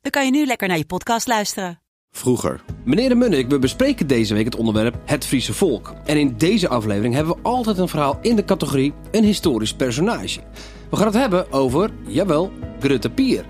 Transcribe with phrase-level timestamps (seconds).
[0.00, 1.80] dan kan je nu lekker naar je podcast luisteren.
[2.10, 2.64] Vroeger.
[2.84, 5.94] Meneer de Munnik, we bespreken deze week het onderwerp het Friese volk.
[6.04, 10.40] En in deze aflevering hebben we altijd een verhaal in de categorie een historisch personage.
[10.90, 13.44] We gaan het hebben over, jawel, Grutte Pier.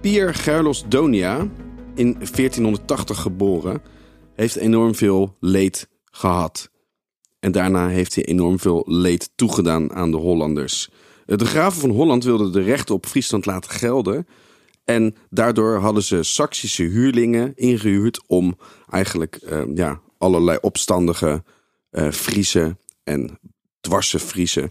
[0.00, 1.48] Pier Gerlos Donia,
[1.94, 3.82] in 1480 geboren,
[4.34, 6.70] heeft enorm veel leed gehad.
[7.40, 10.88] En daarna heeft hij enorm veel leed toegedaan aan de Hollanders.
[11.26, 14.26] De graven van Holland wilden de rechten op Friesland laten gelden.
[14.94, 18.58] En daardoor hadden ze Saksische huurlingen ingehuurd om
[18.90, 21.42] eigenlijk eh, ja, allerlei opstandige
[21.90, 23.38] eh Friese en
[23.80, 24.70] dwarse Friese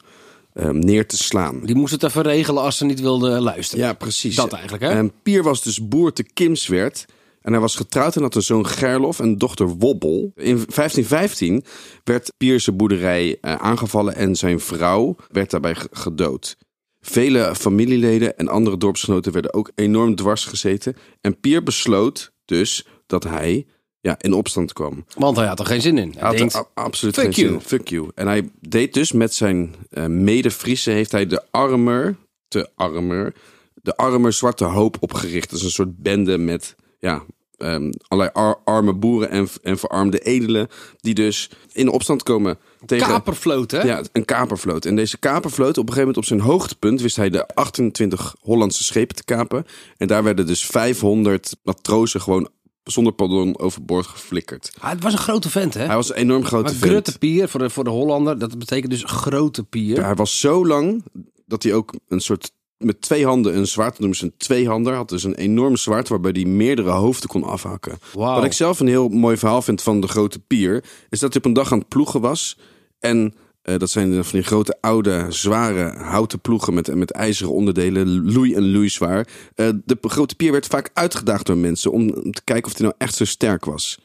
[0.53, 1.61] eh, neer te slaan.
[1.65, 3.85] Die moest het even regelen als ze niet wilden luisteren.
[3.85, 4.35] Ja, precies.
[4.35, 4.89] Dat eigenlijk, hè?
[4.89, 7.05] En Pier was dus boer te Kimswerd.
[7.41, 10.31] En hij was getrouwd en had een zoon Gerlof en dochter Wobbel.
[10.35, 11.63] In 1515
[12.03, 16.57] werd Pier zijn boerderij aangevallen en zijn vrouw werd daarbij ge- gedood.
[17.01, 20.95] Vele familieleden en andere dorpsgenoten werden ook enorm dwars gezeten.
[21.21, 23.65] En Pier besloot dus dat hij
[23.99, 25.05] ja, in opstand kwam.
[25.15, 26.13] Want hij had er geen zin in.
[26.17, 27.55] Hij had denkt, er absoluut geen zin you.
[27.55, 27.61] in.
[27.61, 28.11] Fuck you.
[28.15, 32.15] En hij deed dus met zijn eh mede-Friese, heeft hij de Armer,
[32.47, 33.33] te Armer,
[33.73, 35.49] de Armer Zwarte Hoop opgericht.
[35.49, 37.23] Dat is een soort bende met, ja,
[37.61, 40.67] ehm, allerlei ar- arme boeren en, en verarmde edelen.
[40.99, 43.07] Die dus in opstand komen tegen...
[43.07, 43.81] kapervloot, hè?
[43.81, 44.85] Ja, een kapervloot.
[44.85, 48.83] En deze kapervloot, op een gegeven moment op zijn hoogtepunt, wist hij de 28 Hollandse
[48.83, 49.65] schepen te kapen.
[49.97, 52.49] En daar werden dus 500 matrozen gewoon
[52.83, 54.73] zonder pardon overboord geflikkerd.
[54.79, 55.85] Ah, het was een grote vent, hè?
[55.85, 56.91] Hij was een enorm grote maar vent.
[56.91, 59.95] Grutte Pier, voor de, voor de Hollander, dat betekent dus grote pier.
[59.95, 61.03] Ja, hij was zo lang
[61.45, 62.51] dat hij ook een soort
[62.83, 66.07] met twee handen een zwaard, dat noemen ze een tweehander, had dus een enorm zwaard
[66.07, 67.99] waarbij hij meerdere hoofden kon afhakken.
[68.13, 71.41] Wat ik zelf een heel mooi verhaal vind van de grote pier, is dat hij
[71.41, 72.57] op een dag aan het ploegen was
[72.99, 78.31] en eh, dat zijn van die grote, oude, zware houten ploegen met, met ijzeren onderdelen,
[78.31, 79.27] loei en loei zwaar.
[79.55, 82.95] Eh, de grote pier werd vaak uitgedaagd door mensen om te kijken of hij nou
[82.97, 83.99] echt zo sterk was.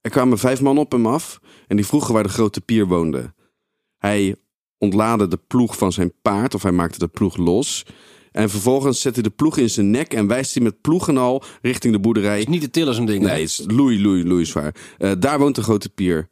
[0.00, 3.34] Er kwamen vijf man op hem af en die vroegen waar de grote pier woonde.
[3.98, 4.36] Hij
[4.86, 7.84] ontlaadde de ploeg van zijn paard, of hij maakte de ploeg los.
[8.32, 11.16] En vervolgens zette hij de ploeg in zijn nek en wijst hij met ploeg en
[11.16, 12.46] al richting de boerderij.
[12.48, 13.22] Niet te tillen zo'n ding.
[13.22, 13.28] hè?
[13.28, 14.74] Nee, het is loei, loei, loei zwaar.
[14.98, 16.28] Eh, daar woont de grote pier.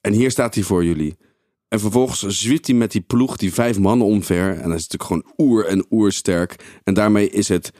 [0.00, 1.16] En hier staat hij voor jullie.
[1.68, 4.50] En vervolgens zwiept hij met die ploeg die vijf mannen omver.
[4.50, 6.80] En hij is natuurlijk gewoon oer en oersterk.
[6.84, 7.70] En daarmee is het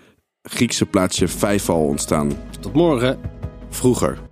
[0.43, 2.33] Griekse plaatsje Vijfal ontstaan.
[2.61, 3.21] Tot morgen.
[3.71, 4.30] Vroeger.